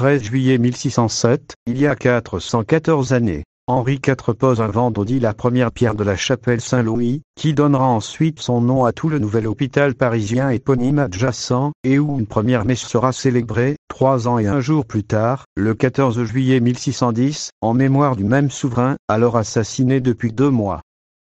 13 0.00 0.22
juillet 0.22 0.56
1607, 0.56 1.56
il 1.66 1.78
y 1.78 1.86
a 1.86 1.94
414 1.94 3.12
années. 3.12 3.44
Henri 3.66 4.00
IV 4.02 4.32
pose 4.34 4.62
un 4.62 4.68
vendredi 4.68 5.20
la 5.20 5.34
première 5.34 5.72
pierre 5.72 5.94
de 5.94 6.02
la 6.02 6.16
chapelle 6.16 6.62
Saint-Louis, 6.62 7.20
qui 7.36 7.52
donnera 7.52 7.86
ensuite 7.86 8.40
son 8.40 8.62
nom 8.62 8.86
à 8.86 8.94
tout 8.94 9.10
le 9.10 9.18
nouvel 9.18 9.46
hôpital 9.46 9.94
parisien 9.94 10.48
éponyme 10.48 11.00
adjacent, 11.00 11.72
et 11.84 11.98
où 11.98 12.18
une 12.18 12.26
première 12.26 12.64
messe 12.64 12.80
sera 12.80 13.12
célébrée, 13.12 13.76
trois 13.88 14.26
ans 14.26 14.38
et 14.38 14.46
un 14.46 14.60
jour 14.60 14.86
plus 14.86 15.04
tard, 15.04 15.44
le 15.54 15.74
14 15.74 16.24
juillet 16.24 16.60
1610, 16.60 17.50
en 17.60 17.74
mémoire 17.74 18.16
du 18.16 18.24
même 18.24 18.50
souverain, 18.50 18.96
alors 19.06 19.36
assassiné 19.36 20.00
depuis 20.00 20.32
deux 20.32 20.48
mois. 20.48 20.80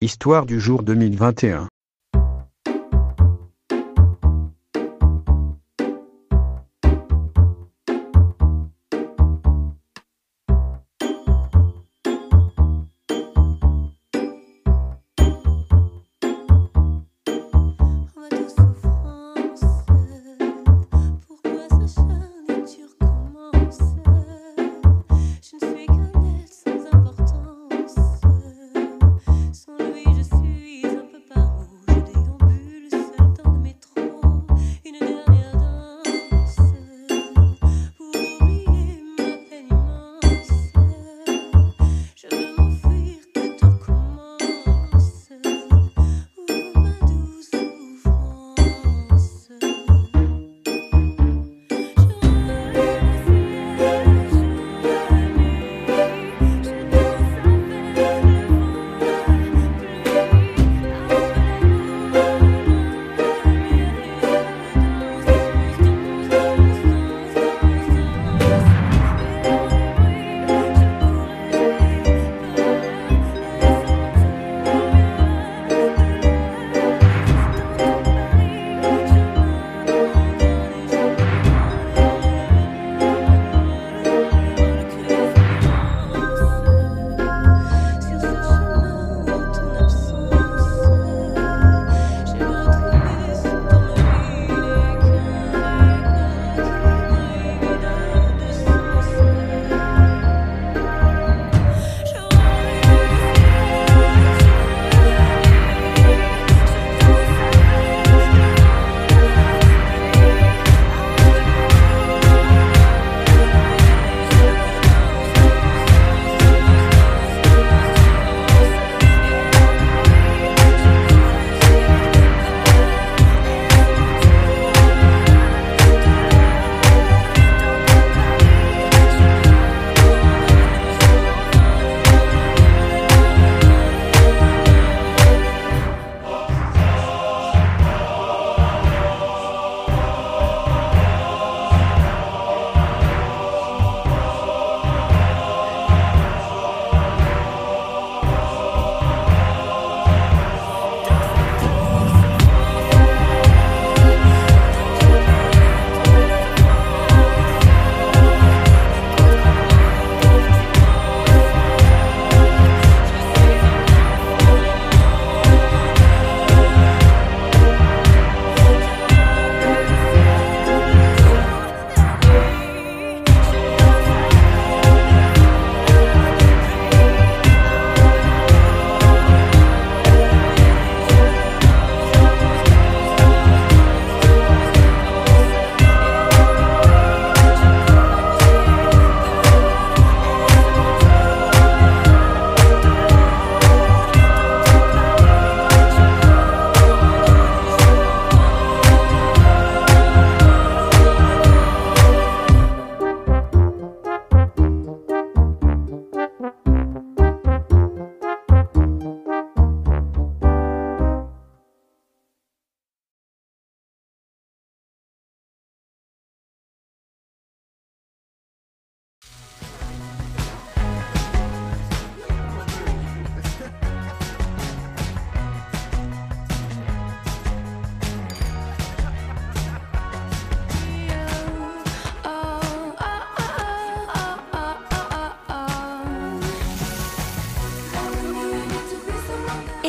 Histoire 0.00 0.46
du 0.46 0.61
jour 0.61 0.84
2021. 0.84 1.66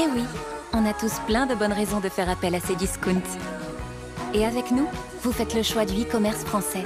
Eh 0.04 0.08
oui, 0.08 0.24
on 0.74 0.84
a 0.88 0.94
tous 0.94 1.20
plein 1.28 1.46
de 1.46 1.54
bonnes 1.54 1.74
raisons 1.74 2.00
de 2.00 2.10
faire 2.10 2.28
appel 2.28 2.56
à 2.56 2.60
ces 2.60 2.76
discounts. 2.76 3.38
Et 4.34 4.44
avec 4.44 4.72
nous, 4.72 4.88
vous 5.22 5.32
faites 5.32 5.54
le 5.54 5.62
choix 5.62 5.86
du 5.86 6.02
e-commerce 6.02 6.44
français. 6.44 6.86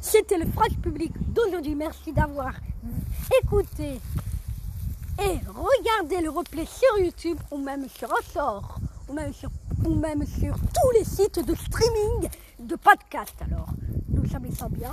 C'était 0.00 0.38
le 0.38 0.46
Flash 0.46 0.76
Public 0.80 1.12
d'aujourd'hui. 1.32 1.74
Merci 1.74 2.12
d'avoir 2.12 2.52
écouté 3.42 4.00
et 5.18 5.38
regardé 5.48 6.20
le 6.22 6.30
replay 6.30 6.64
sur 6.64 7.04
YouTube 7.04 7.38
ou 7.50 7.58
même 7.58 7.88
sur 7.88 8.08
Ressort 8.08 8.78
ou 9.08 9.14
même 9.14 9.32
sur, 9.32 9.50
ou 9.84 9.96
même 9.96 10.24
sur 10.24 10.54
tous 10.54 10.90
les 10.94 11.04
sites 11.04 11.44
de 11.44 11.56
streaming 11.56 12.30
de 12.60 12.76
podcast. 12.76 13.34
Alors, 13.40 13.70
nous 14.08 14.28
sommes 14.28 14.46
bien. 14.70 14.92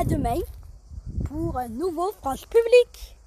À 0.00 0.04
demain 0.04 0.40
pour 1.26 1.58
un 1.58 1.68
nouveau 1.68 2.12
France 2.22 2.46
Public. 2.46 3.19